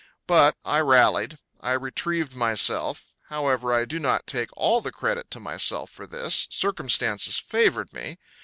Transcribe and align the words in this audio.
But 0.25 0.57
I 0.65 0.79
rallied. 0.79 1.37
I 1.59 1.73
retrieved 1.73 2.35
myself. 2.35 3.13
However, 3.27 3.71
I 3.71 3.85
do 3.85 3.99
not 3.99 4.25
take 4.25 4.49
all 4.57 4.81
the 4.81 4.91
credit 4.91 5.29
to 5.29 5.39
myself 5.39 5.91
for 5.91 6.07
this; 6.07 6.47
circumstances 6.49 7.37
favored 7.37 7.93
me. 7.93 8.17